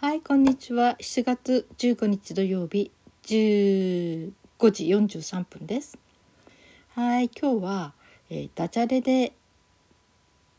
[0.00, 0.96] はい、こんにちは。
[1.00, 2.92] 7月15日土曜日
[3.24, 4.30] 15
[4.70, 5.98] 時43分です。
[6.94, 7.94] はい、今日は、
[8.30, 9.32] えーダジャレで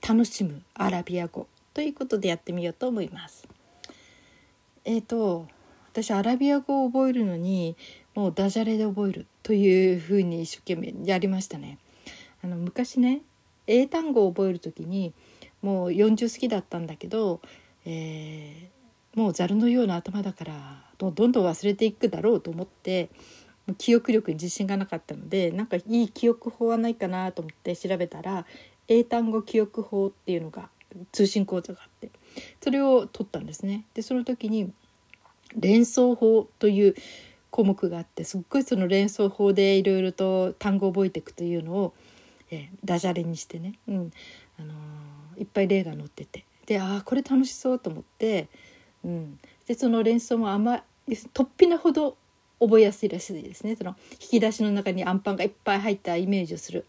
[0.05, 3.47] 楽しむアラビア語ということでやってみようと思います。
[4.83, 5.47] えっ、と
[5.93, 7.77] 私アラビア語を覚えるのに
[8.15, 11.77] もうダジャレで覚えるというふうに一生懸命やりましたね。
[12.43, 13.21] あの昔ね
[13.67, 15.13] 英単語を覚える時に
[15.61, 17.39] もう40好きだったんだけど、
[17.85, 18.78] えー
[19.15, 23.09] もうざるのような頭だからどんどん忘れていくだろうと思って
[23.77, 28.45] 記憶力に自信がなかったのでなんかいい記憶法はないかなと思って調べたら
[28.87, 30.69] 英単語記憶法っていうのが
[31.11, 32.09] 通信講座があって
[32.61, 33.85] それを取ったんですね。
[33.93, 34.71] でその時に
[35.55, 36.95] 連想法という
[37.51, 41.93] 項目があってすっごいその連想法でいろいろと単語を覚えていくというのを、
[42.51, 44.11] えーダジャレにしてね、うん。
[44.59, 44.79] あのー
[45.39, 46.43] いっぱい例が載ってて。
[46.65, 48.47] でああこれ楽しそうと思って、
[49.03, 52.17] うん、でその連想もあんま突飛なほど
[52.59, 53.75] 覚えやすいらしいですね。
[53.75, 56.85] その引き出しの中にアンパンがいっぱい入ったイメージをする。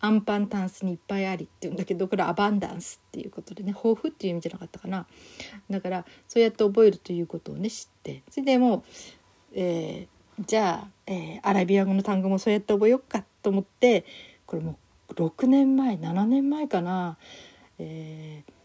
[0.00, 3.68] アンパンタンスにいっぱいありっていうんだけどこれアバンダンスっていうことでね。
[3.68, 5.06] 豊富っていう意味じゃなかったかな
[5.70, 7.70] だからそうやって覚えるということをね。
[7.70, 8.82] 知ってそれでもう、
[9.54, 10.12] えー
[10.46, 14.04] じゃあ、えーアラビア語の単語もそうやって覚えようかと思って
[14.46, 14.78] これも
[15.10, 17.16] う6年前7年前かな、
[17.78, 18.61] えー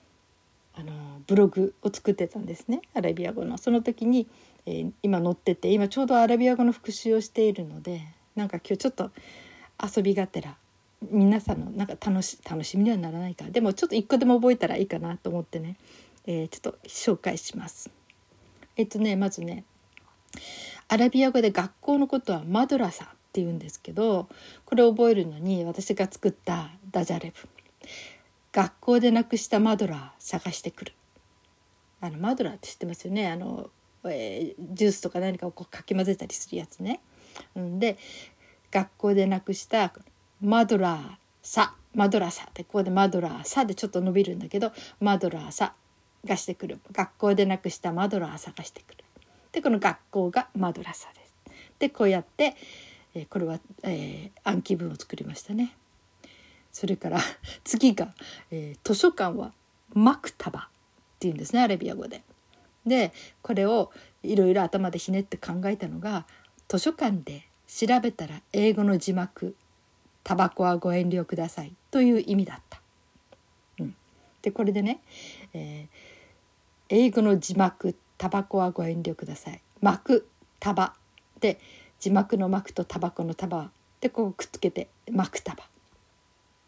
[0.80, 3.58] あのブログを作ってたんですねアラビア語の。
[3.58, 4.28] その時に、
[4.66, 8.02] えー今載ってて今ちょうどアラビア語の復習をしているので
[8.36, 9.12] なんか今日ちょっと
[9.96, 10.56] 遊びがてら
[11.12, 15.78] 皆さんのなんか楽し楽しみにはならないかでもちょっと一個でも覚えたらいいかなと思ってね、
[16.26, 17.90] えーちょっと紹介します。
[18.76, 19.64] えっとねまずね
[20.88, 24.30] アラビア語で学校のことはマドラサって言うんですけど
[24.66, 27.50] これを覚えるのに私が作ったダジャレ文
[28.58, 30.94] 学校でなくしたマドラー探してくる
[32.02, 33.28] あのマドラーって知ってますよね？
[33.28, 33.70] あの、
[34.06, 37.00] えージュースとか何かをこうかき混ぜたりするやつね。
[37.56, 38.00] うん、で
[38.72, 39.94] 学校でなくした
[40.42, 41.02] マドラー
[41.44, 45.76] サマドラーサってここでマドラーサでちょっと伸びるんだけどマドラーサ
[46.26, 49.04] がしてくる学校でなくしたマドラー探してくる
[49.52, 51.34] でこの学校がマドラサです。
[51.78, 52.56] でこうやって、
[53.14, 55.76] えーこれは、えー暗記文を作りましたね。
[56.78, 57.20] それから
[57.66, 58.14] 次が、
[58.52, 59.52] えー図書館は
[59.96, 62.22] マクタバっていうんですねアラビア語で。
[62.86, 63.12] で
[63.42, 66.28] これをいろいろ頭でひねって考えたのが
[66.68, 69.56] 図書館で調べたら英語の字幕
[70.24, 72.80] 「タバコはご遠慮ください」という意味だった。
[73.80, 73.96] うん、
[74.44, 75.02] でこれでね、
[75.54, 76.18] えー
[76.90, 80.30] 英語の字幕「タバコはご遠慮ください」「幕」
[80.62, 80.94] 「タバ」
[81.42, 81.60] で
[82.00, 85.68] 字幕の幕とタバコのタバでこうくっつけて「マクタバ」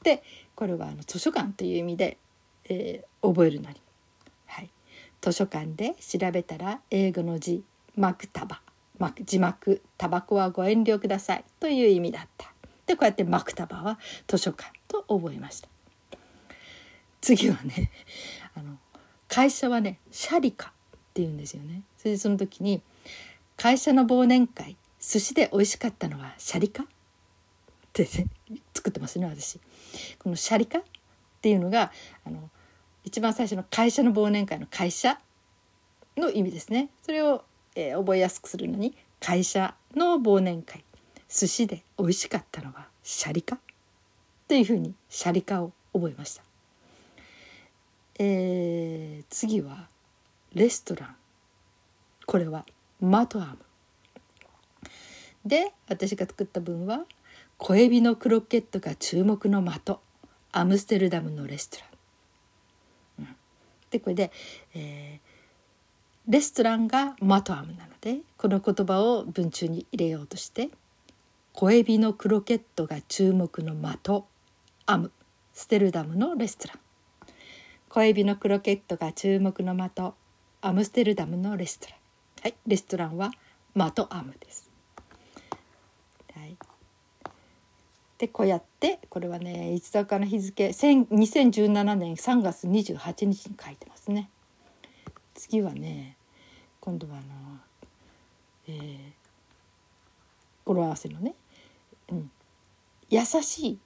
[0.04, 0.24] で
[0.56, 2.18] これはあの図書館という意味で、
[2.66, 3.76] えー覚えるのに、
[4.46, 4.70] はい、
[5.22, 7.64] 図書館で調べたら英語の字
[7.98, 8.62] 「マクタバ」
[9.26, 12.52] 字幕「タバコはご遠慮ください」という意味だった。
[12.86, 15.70] でこうやってマクタバは図書館と覚えました。
[17.22, 17.92] 次はね
[18.56, 18.78] あの
[19.28, 20.72] 会社はねシャリカっ
[21.14, 21.84] て言うんですよね。
[21.98, 22.82] それでその時に
[23.58, 26.86] 会社の忘年会寿司で美味しかったのはシャリカ？
[28.04, 28.26] って、
[28.74, 29.60] 作ってますね私。
[30.20, 30.84] このシャリカっ
[31.42, 31.92] ていうのが
[32.26, 32.50] あの
[33.04, 35.18] 一番最初の会社の忘年会の会社
[36.18, 36.90] の意味ですね。
[37.04, 37.44] それを、
[37.76, 40.84] えー覚えやすくするのに会社の忘年会
[41.30, 43.58] 寿司で美味しかったのはシャリカ
[44.48, 46.44] というふうにシャリカを覚えました。
[48.20, 49.88] えー次は
[50.54, 51.16] レストラン
[52.26, 52.66] これは
[53.00, 53.58] マトアーム
[55.46, 57.06] で私が作った文は
[57.60, 59.98] 小エビのクロケットが注目の的。
[60.52, 61.90] アムステルダムのレストラン、
[63.20, 63.36] うん。
[63.92, 64.32] でこれで、
[64.74, 65.30] えー
[66.28, 70.70] レストランがマトアムなのでこの言葉を文中に入れようとして
[71.54, 74.24] 小エビのクロケットが注目の的。
[74.86, 75.12] アム
[75.54, 76.80] ステルダムのレストラン。
[77.90, 80.14] 小エビのクロケットが注目の的。
[80.62, 82.00] アムステルダムのレストラン。
[82.42, 83.32] はいレストランは
[83.76, 84.70] マトアムです
[86.34, 86.56] はい
[88.20, 94.30] でこうやってこれはねいつだかの日付2017年3月28日に書いてますね。
[95.34, 96.16] 次はね
[96.82, 97.26] 今度はあの、
[98.68, 99.20] えー
[100.66, 101.34] 語呂合わせのね、
[102.12, 102.30] うん、
[103.10, 103.78] 優しいっ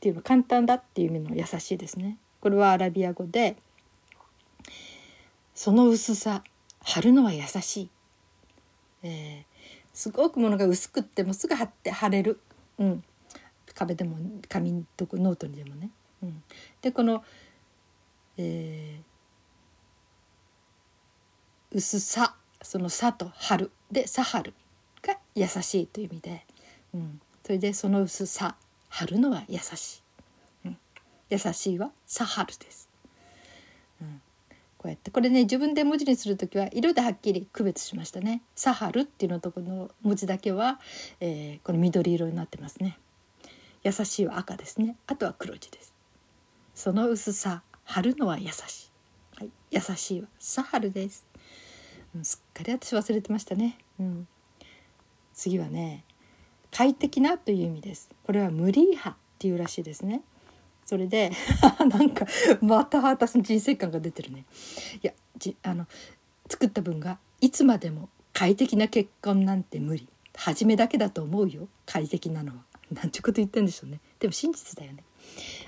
[0.00, 2.18] ていうの簡単だっていう意味の優しいですね。
[2.40, 3.54] これはアラビア語で
[5.54, 6.42] その薄さ
[6.82, 7.90] 貼るのは優しい、
[9.04, 9.52] えー
[9.94, 12.40] すごくものが薄くってもすぐ貼って貼れる、
[12.78, 13.04] うん、
[13.74, 14.16] 壁でも
[14.48, 15.90] 紙とかノートにでもね。
[16.22, 16.42] うん、
[16.80, 17.24] でこの、
[18.36, 19.12] えー
[21.74, 24.52] 薄さその「さ」と「春」で「さはる」
[25.02, 26.46] が優しいという意味で、
[26.94, 28.56] うん、それでその薄さ
[28.88, 30.02] 「春のは優し
[30.64, 30.78] い」うん、
[31.30, 32.88] 優しいは「さはる」です。
[34.00, 34.22] うん
[34.78, 38.42] こうやってこれね自分で文字にする時は色ではっきり区別しましたね。
[38.56, 40.80] サハルっていうのとこの文字だけは、
[41.20, 42.98] えー、この緑色になってますね。
[43.84, 44.96] 優しいは赤ですね。
[45.06, 45.94] あとは黒字です。
[46.74, 48.90] その薄さ、貼るのは優し
[49.38, 49.40] い。
[49.40, 51.26] はい、優しいはサハルです。
[52.14, 53.78] うん、すっかり私忘れてましたね。
[53.98, 54.28] うん。
[55.34, 56.04] 次はね、
[56.70, 58.10] 快適なという意味です。
[58.24, 60.22] これは無理派っていうらしいですね。
[60.84, 61.32] それで
[61.88, 62.26] なんか
[62.60, 64.44] また私の人生観が出てるね
[65.02, 65.86] いやじあの
[66.48, 72.64] 作った文が「いつまでも快適な結婚なんて無理初めだけだと思うよ快適なのは」
[72.94, 74.00] なんてこと言ってんでしょうね。
[74.18, 75.02] でも真実だよね。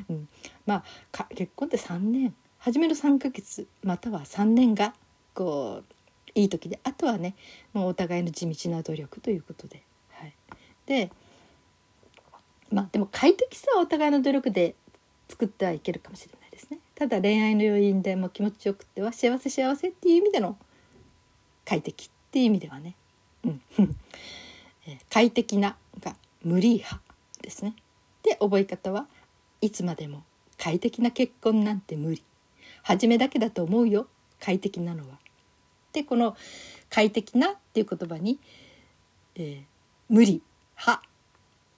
[0.08, 0.28] うん、
[0.66, 2.34] まあ結婚って3年。
[2.58, 3.66] 初めの3ヶ月。
[3.82, 4.94] または3年が
[5.34, 5.94] こう
[6.34, 6.80] いい時で。
[6.84, 7.34] あとはね
[7.72, 9.82] もうお互いの地道な努力ということで。
[10.10, 10.34] はい、
[10.86, 11.10] で
[12.70, 14.74] まあでも快適さはお互いの努力で
[15.28, 16.78] 作ってはいけるかもしれないですね。
[16.94, 20.56] ただ恋愛の要因でも気持ちよくては幸せ幸せっていう意味での
[21.64, 22.94] 快適っていう意味ではね、
[23.44, 23.62] うん、
[24.86, 27.03] え快適なが無理派
[27.44, 27.76] ですね。
[28.22, 29.06] で覚え方は
[29.60, 30.24] いつまでも
[30.58, 32.22] 快適な結婚なんて無理。
[32.82, 34.08] 初めだけだと思うよ。
[34.40, 35.18] 快適なのは。
[35.92, 36.36] でこの
[36.90, 38.40] 快適なっていう言葉に、
[39.36, 39.62] えー、
[40.08, 40.42] 無理
[40.76, 41.02] 派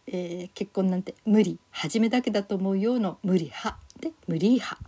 [0.08, 1.58] えー、結婚なんて無理。
[1.70, 4.78] 初めだけだと思うよの無理派で無理派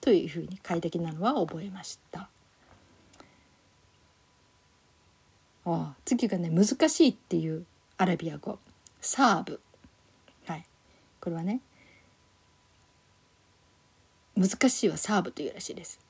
[0.00, 2.28] というふうに快適なのは覚えました。
[5.64, 7.64] あ次がね難しいっていう
[7.96, 8.58] アラビア語。
[9.00, 9.60] サーブ。
[11.20, 11.60] これはね
[14.36, 16.00] 難しいはサーブというらしいです。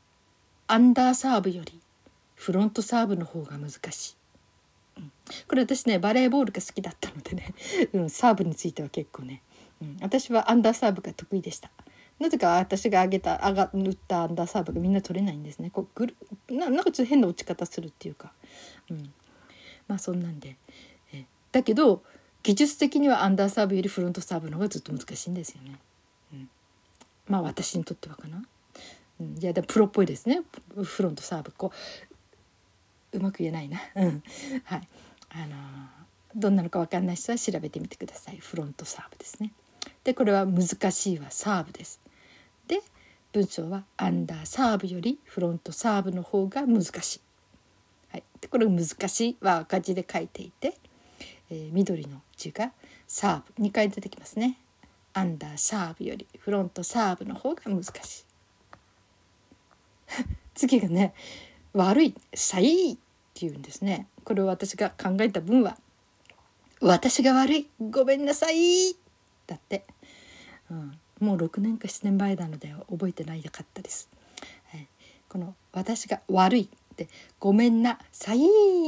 [0.69, 1.81] アンダーサーブより
[2.37, 4.17] フロントサーブの方が難しい。
[4.99, 5.13] うん
[5.49, 7.55] これ私ねバレーボールが好きだったのでね、
[7.93, 9.43] うん、サーブについては結構ね、
[9.83, 11.71] うん、私はアンダーサーブが得意でした。
[12.21, 15.71] なぜか私が上げた上が打ったアンダーサーブがみんな取れないんですね。
[15.71, 16.17] こうぐる
[16.51, 18.33] ななんかちょっと変な落ち方するっていうか、
[18.91, 19.13] うん、
[19.89, 20.57] まあそんなんで。
[21.13, 22.05] えだけど
[22.43, 25.79] 技術的にはアンダーサーブよりフロントサーブの方がずっと難しいんですよね、
[26.33, 26.49] うん、
[27.29, 28.43] まあ私にとってはかな、
[29.21, 30.43] うん、いやでもプロっぽいですね。
[30.83, 31.53] フロントサーブ。
[31.53, 31.73] こ
[33.13, 34.23] ううまく言えないな、うん、
[34.65, 34.89] はい。
[35.31, 35.57] あの
[36.35, 38.39] どんなのか分かんない人は調べてみてください。
[38.39, 39.53] フロントサーブですね。
[40.05, 42.01] でこれは難しいはサーブです。
[42.67, 42.81] で
[43.33, 47.21] 文章はアンダーサーブよりフロントサーブの方が難しい。
[48.13, 50.77] はい、でこれ難しいは赤字で書いていて、
[51.51, 52.73] えー、緑の字が
[53.07, 54.57] サーブ2回出てきますね。
[55.13, 58.25] アンダーサーブよりフロントサーブの方が難しい。
[60.55, 61.15] 次がね
[61.73, 62.97] 悪い「シャイ」っ
[63.35, 64.07] ていうんですね。
[64.25, 65.79] これを私が考えた分は
[66.81, 68.95] 「私が悪いごめんなさい」
[69.47, 69.85] だって、
[70.71, 74.09] うん、もう6年か7年前なので覚えてないかったです。
[74.69, 74.87] はい、
[75.29, 76.63] この「私が悪い」
[76.93, 77.09] って
[77.41, 78.41] 「ごめんなさい」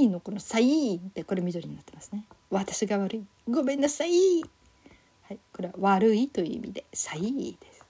[0.09, 2.25] のこの「さい」ってこれ緑になってますね。
[2.53, 4.11] 私が悪いごめんなさい。
[5.23, 7.23] はい、これは悪いという意味で「さい」
[7.59, 7.83] です。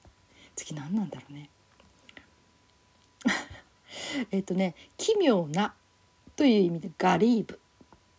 [0.55, 1.51] 次何なんだろうね。
[4.31, 5.75] えっとね奇妙な
[6.37, 7.59] という意味でガリーブ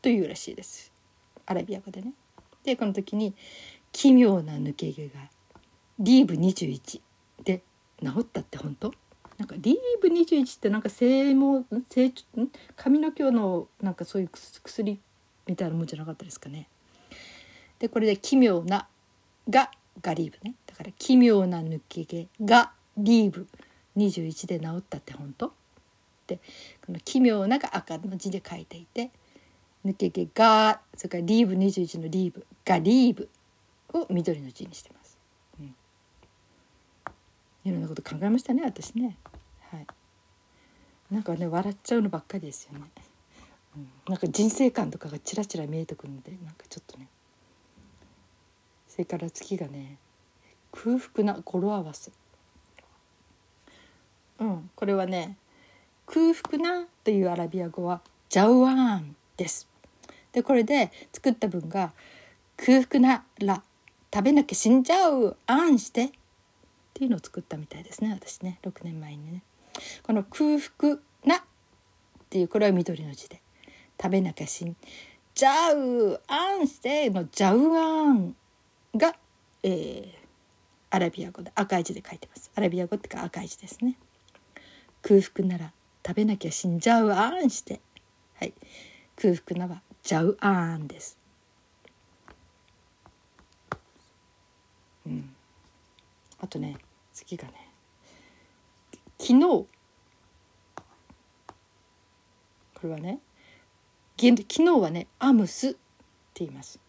[0.01, 0.91] というらしいです
[1.45, 2.13] アラビア語でね。
[2.65, 3.33] でこの時に
[3.93, 5.29] 奇妙な抜け毛が
[5.97, 7.01] リーブ21
[7.45, 7.63] で
[8.01, 8.93] 治ったって本当？
[9.37, 12.25] なんかリーブ21ってなんか性毛成長
[12.75, 14.99] 髪の毛のなんかそういう薬
[15.47, 16.67] みたいなもんじゃなかったですかね。
[17.79, 18.87] でこれで奇妙な
[19.49, 19.69] が
[20.01, 23.47] ガリーブねだから奇妙な抜け毛がリーブ
[23.97, 25.51] 21で治ったって本当っ
[26.27, 26.39] て
[26.85, 29.11] この奇妙なが赤の字で書いていて
[29.85, 33.29] 抜け毛がそれからリーブ21のリーブがリーブ
[33.93, 35.17] を緑の字にしてます。
[35.59, 35.75] うん、
[37.65, 39.17] いろんなこと考えましたね私ね。
[39.69, 39.87] はい。
[41.11, 42.85] なんかね笑っちゃうのばっかりですよね。
[44.07, 47.07] なんか人生観とかがちらちら見えてくるのでなんかちょっとね。
[48.87, 49.97] それから次がね
[50.71, 52.11] 空腹な語呂合わせ。
[54.39, 55.37] うん、これはね
[56.05, 59.67] 空腹なというアラビア語はジャウワーンです。
[60.31, 61.93] でこれで作った文が
[62.57, 63.63] 空腹なら
[64.13, 66.09] 食べなきゃ死んじゃうあんしてっ
[66.93, 69.41] ていうのを作ったみたいですね私ね6年前にね。
[70.03, 71.41] この空腹なっ
[72.29, 73.41] ていうこれは緑の字で
[74.01, 74.75] 食べなきゃ死ん。
[75.35, 78.35] じゃうあんしてのジャウワーン
[78.95, 79.15] が、
[79.63, 80.05] えー、
[80.91, 82.51] アラビア語で赤い字で書いてます。
[82.55, 83.97] アラビア語ってか赤い字ですね。
[85.01, 85.71] 空腹なら
[86.05, 86.79] 食べなきゃ死ん。
[86.79, 87.81] じゃうあんして。
[88.35, 88.53] はい。
[89.15, 91.17] 空腹なはジャウアーンです。
[95.05, 95.33] うん。
[96.39, 96.77] あとね
[97.13, 97.53] 次がね
[99.17, 99.39] 昨日。
[99.39, 99.67] こ
[102.83, 103.19] れはね
[104.17, 105.79] 昨日はねアムスって
[106.35, 106.79] 言います。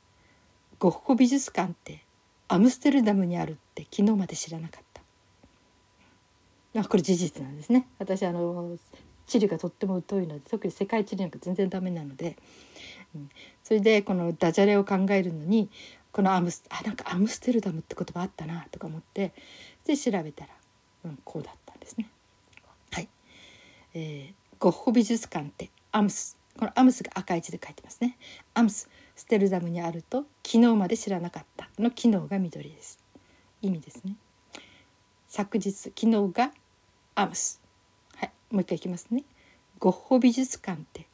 [0.78, 2.04] ゴッホ美術館って
[2.48, 4.84] アムステルダムにあるって昨日まで知らなかっ
[6.72, 6.80] た。
[6.80, 7.86] あこれ事実なんですね。
[7.98, 8.76] 私あの
[9.26, 12.36] 地理がとっても疎いので特に世界地理なんか全然ダメなので、
[13.14, 13.30] うん、
[13.62, 15.70] それでこのダジャレを考えるのに
[16.12, 19.32] このアムスあなんかアムステルダムって言葉あったなとか思って
[19.86, 20.50] で調べたら、
[21.06, 22.08] うん、こうだったんですね。
[22.92, 23.08] はい、
[23.94, 28.16] えー、ゴッホ美術館ってアムスこのアムスが赤い字で書いてますね。
[28.54, 32.98] アムスステルダムにあると昨日まで知らなかったの昨日が緑です。
[33.62, 34.16] 意味ですね。
[35.28, 36.52] 昨日昨日が
[37.16, 37.60] アムス。
[38.16, 39.24] はい、もう一回いきますね。
[39.78, 41.06] ゴッホ美術館って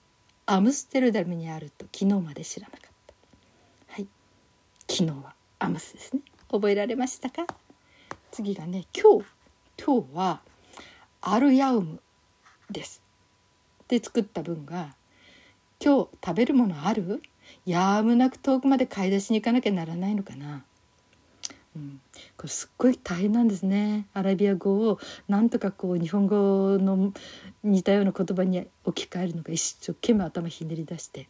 [0.46, 3.94] アムステルダムにあると昨日まで知らなかった。
[3.94, 4.06] はい、
[4.88, 6.22] 昨日はアムスですね。
[6.50, 7.46] 覚えられましたか？
[8.30, 9.26] 次がね今日
[9.82, 10.40] 今日は
[11.22, 12.00] アルヤウム
[12.70, 13.02] です。
[13.88, 14.94] で作った文が
[15.82, 17.22] 今日食べるものある？
[17.64, 20.62] やむなく遠くまで買い出しに行かなきゃならないのかな、
[21.74, 22.00] うん、
[22.36, 24.06] これすっごい大変なんですね。
[24.12, 27.14] アラビア語をなんとかこう日本語の
[27.64, 31.28] 似たような言葉に置き換えるのが一生懸命頭ひねり出して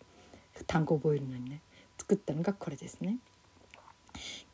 [0.66, 1.61] 単語を覚えるのにね。
[1.97, 3.19] 作ったのがこれですね。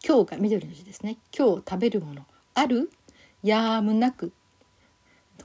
[0.07, 1.17] 今日が緑の字ですね。
[1.37, 2.91] 今日食べるものある？
[3.43, 4.31] やーむなく。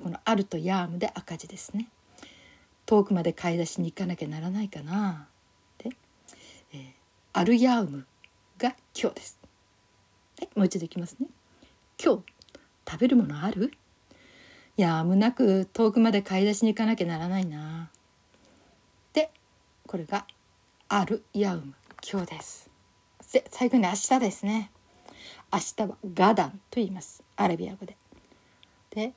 [0.04, 1.88] このあるとやーむで赤字ですね。
[2.92, 5.26] 遠くまで買い出しに行かなきゃならないかな
[5.78, 5.92] で、
[6.74, 6.82] えー、
[7.32, 8.06] アルヤウム
[8.58, 9.40] が今日です。
[10.38, 11.28] はい、もう一度いきますね。
[12.04, 12.24] 今日
[12.86, 13.72] 食べるものある？
[14.76, 17.90] やむなく遠くまで買い出しに行かなきゃならないな。
[19.14, 19.32] で
[19.88, 20.28] これが
[20.90, 21.74] アルヤウム
[22.06, 22.70] 今日です。
[23.32, 24.70] で最後に明日ですね。
[25.54, 27.96] 明日はガダンと言いますアラビア語で。
[28.90, 29.14] で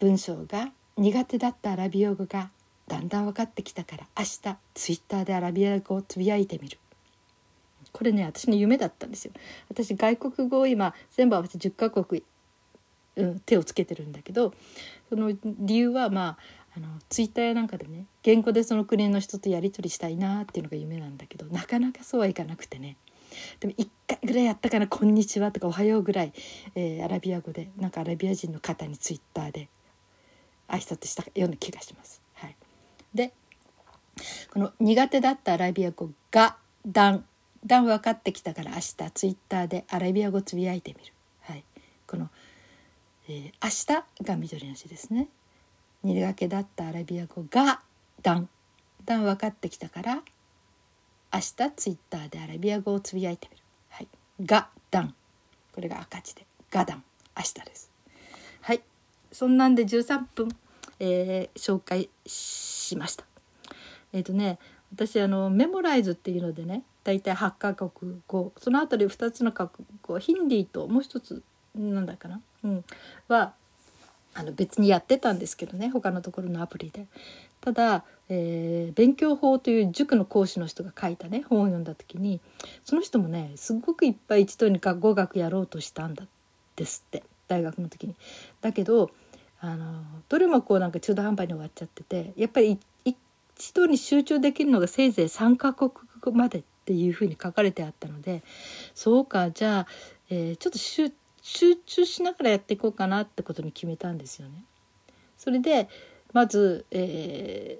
[0.00, 2.50] 文章が苦手だったアラビア語が
[2.88, 6.78] だんだん分かってきたから明日ツイッターでアラビア語をつぶやいてみる。
[7.92, 9.32] これね私の夢だったんですよ。
[9.68, 12.22] 私外国語を今全部合わせて10カ国、
[13.16, 14.52] うん、手をつけてるんだけど
[15.08, 16.38] その理由はまあ
[16.76, 22.96] あのツイッターやなんかでね言語でその国の人とやり取りしたいなっていうのが夢なんだけどなかなかそうはいかなくてね。
[23.60, 26.32] でも1回ぐらいやったかな「こんにちは」とか「おはよう」ぐらい、
[26.74, 29.68] えー、アラビア語でなんかアラビア人の方にツイッターで
[30.68, 32.25] 挨拶したような気がします。
[33.16, 33.32] で
[34.52, 36.56] この苦手だったアラビア語が
[36.86, 37.24] 「だん」
[37.66, 41.12] 「だん」分かってきたから明日ツイッターでアラビア語つぶやいてみる。
[41.40, 41.64] はい、
[42.06, 42.30] この、
[43.28, 45.28] えー、明日が緑の字ですね。
[46.02, 47.82] 苦手だったアラビア語が
[48.22, 48.48] 「だん」
[49.04, 50.22] 「だん」分かってきたから
[51.32, 53.62] 明日ツイッターでアラビア語をつぶやいてみる。
[53.90, 54.08] はい、
[54.44, 55.14] が「だん」
[55.74, 57.04] これが赤字で「がだん」
[57.36, 57.90] 明日です。
[58.62, 58.82] はい、
[59.30, 60.48] そんなんで13分、
[60.98, 63.24] えー、紹介しました。
[64.12, 64.58] えっ、ー、とね
[64.92, 69.68] 私あのメモライズっていうのでね大体8カ国語その後で2つの国
[70.02, 71.42] 語ヒンディーともう一つ
[71.74, 72.84] なんだかな、うん、
[73.28, 73.52] は
[74.34, 77.06] あの別にやってたんですけどね他のところのアプリで。
[77.62, 82.40] ただ、えー、勉強法という塾の講師の人が書いたね本を読んだ時に
[82.84, 86.26] その人もねすごくいっぱい一度に語学やろうとしたんだ
[86.76, 88.14] ですって大学の時に。
[88.60, 89.10] だけど
[89.60, 95.90] あのどれもこうなんか中途半端に終わっちゃっててやっぱり一度に集中できるのがせいぜい3カ国
[96.32, 98.42] までっていうふうに書かれてあったので
[98.94, 99.86] そうかじゃあ、
[100.30, 101.10] えー、ちょっと集
[101.76, 104.64] 中しながらやっていこうかなってことに決めたんですよね。
[105.38, 105.88] それで
[106.32, 107.78] まず、え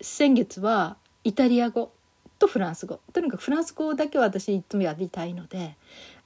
[0.00, 1.92] ー、先月はイタリア語
[2.38, 5.76] とフランス語とにかくフランス語だけは私いつもやりたいので、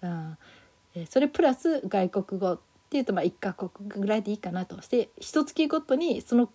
[0.02, 0.38] うん
[0.94, 6.48] えー、それプラス外国語っていうとまあ1カ国ぐらいでいいかなとして一月ごとにその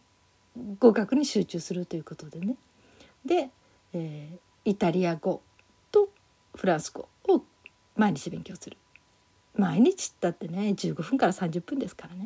[0.80, 2.56] 語学に集中するということでね。
[3.26, 3.50] で、
[3.94, 5.42] えー、イタリア語
[5.92, 6.10] と
[6.56, 7.44] フランス語を
[7.96, 8.78] 毎日勉強する。
[9.56, 12.26] 毎日ったってね15分から30分ですからね、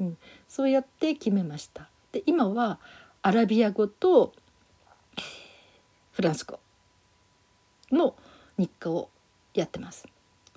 [0.00, 1.88] うん、そうやって決めました。
[2.12, 2.78] で今は
[3.22, 4.34] アラビア語と
[6.12, 6.60] フランス語
[7.90, 8.14] の
[8.58, 9.08] 日課を
[9.54, 10.06] やってます。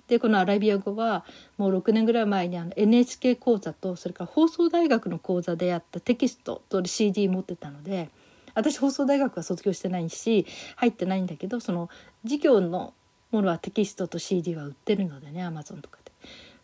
[0.08, 1.24] でこのアラビア語は
[1.58, 8.10] もう6年ぐらい前にあの NHK 講座とそれから放送大学の講座でやったテキストと CD 持ってたので
[8.54, 10.46] 私放送大学は卒業してないし
[10.76, 11.90] 入ってないんだけどその
[12.22, 12.94] 授業の
[13.30, 16.12] ものはテキストと CD は売ってるのでねアマゾンとかで。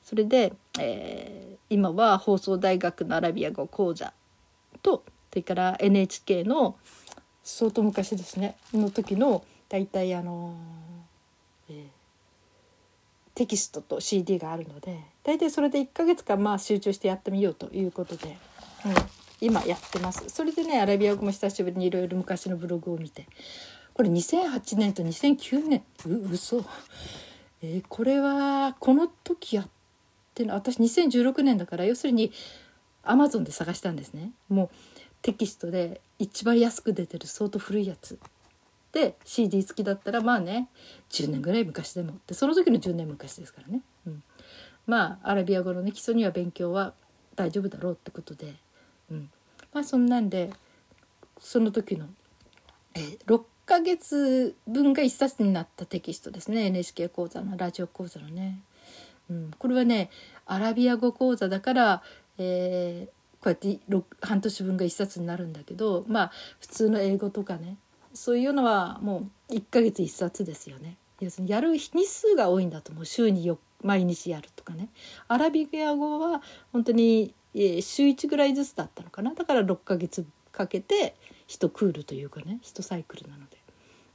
[0.02, 4.12] それで、えー、今は放送大学のアラビア語講座
[4.82, 6.76] とそれから NHK の
[7.42, 10.91] 相当昔ですねの時の大体あの、ー、
[13.34, 18.36] テキストと CD があるので大体それで1ヶ月間まあ集中してやってみようということで、
[18.84, 18.94] うん、
[19.40, 20.24] 今やってます。
[20.28, 23.26] それでねアラビア語も久しぶりにいろいろ昔のブログを見て
[23.94, 25.82] これ2008年と2009年。
[26.06, 26.64] う嘘。
[27.62, 29.68] えー、これはこの時やっ
[30.34, 32.32] ての私2016年だから要するに
[33.04, 34.32] アマゾンで探したんですね。
[34.48, 34.70] もう
[35.22, 38.18] テキストで一番安く出てる相当古いやつ。
[39.24, 40.68] CD 付きだったらまあね
[41.10, 42.12] 10年ぐらい昔でも。
[42.12, 44.22] ってその時の10年昔ですからね、うん、
[44.86, 46.92] まあアラビア語のね基礎には勉強は
[47.34, 48.54] 大丈夫だろうってことで、
[49.10, 49.30] うん、
[49.72, 50.50] まあそんなんで
[51.38, 52.06] その時の、
[52.94, 56.66] えー、6ヶ月分が1冊になったテキストですね。
[56.66, 58.60] NHK 講座のラジオ講座のね。
[59.30, 60.10] うん、これはね
[60.46, 62.02] アラビア語講座だから、
[62.38, 63.78] えー、こうやって
[64.20, 67.76] 半年分が1冊になるんだけどまあ普通の英語とかね
[68.14, 70.96] そういうのはもう1ヶ月1冊ですよね。
[71.20, 73.50] 要するにやる日数が多いんだと思う週に
[73.82, 74.88] 毎日やるとかね。
[75.28, 76.42] アラビア語は
[76.72, 81.14] 本当に、週1ぐらいずつだったのかなだから6ヶ月かけて
[81.48, 83.62] 1クールというかね1サイクルなので。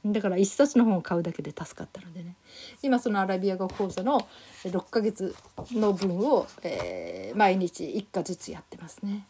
[0.06, 2.36] だから1冊の本を買うだけで助かったのでね
[2.82, 4.28] 今そのアラビア語講座の
[4.64, 5.34] 6ヶ月
[5.72, 9.26] の分を、えー、毎日1課ずつやってますね。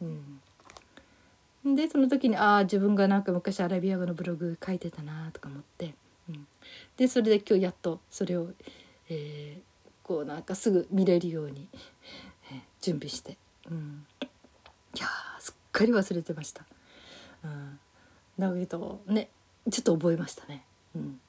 [0.00, 0.40] うん、
[1.74, 5.94] でその時にああ自分がなんか昔アラビア語のブログ書いてたなとか思って、
[6.28, 6.46] うん、
[6.96, 8.48] でそれで今日やっとそれを、
[9.08, 11.68] えー、こうなんかすぐ見れるように、
[12.52, 13.36] えー、準備して、
[13.70, 14.06] うん、
[14.94, 15.06] いや
[15.40, 16.64] すっかり忘れてました。
[17.44, 17.78] うん、
[18.38, 19.28] だけどね
[19.70, 20.64] ちょっと覚えましたね。
[20.94, 21.20] うん。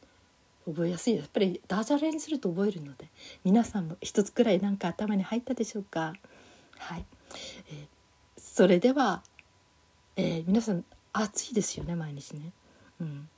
[0.67, 3.07] 覚えやすいやっぱりダジャレにすると覚えるので
[3.45, 6.13] 皆さんも一つくらいなんか頭に入ったでしょうか。
[6.77, 7.05] はい、
[7.71, 7.87] えー、
[8.37, 9.23] それでは、
[10.17, 10.83] えー、皆さん
[11.13, 12.51] 暑いですよね毎日ね。
[12.99, 13.29] うん。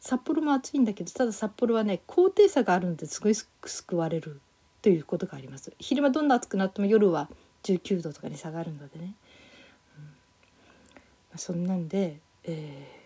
[0.00, 4.40] 札幌も暑いんだけどただ札幌はね高低差があるのですごい救われる
[4.82, 5.72] ということがあります。
[5.78, 7.30] 昼間どんな暑くなっても夜は
[7.62, 9.14] 19度とかに下がるのでね、
[11.32, 13.02] うん、そんなんで、えー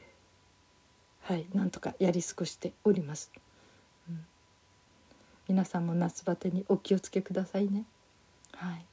[1.26, 3.32] はいなんとかやり過ごしております、
[4.08, 4.24] うん、
[5.48, 7.84] 皆さんも夏バテにお気をつけくださいね。
[8.52, 8.84] はい。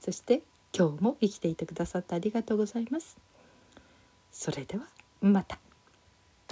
[0.00, 0.40] そして
[0.76, 3.18] 今日も生きていてくださってありがとうございます。
[4.32, 4.84] それでは
[5.20, 5.58] また。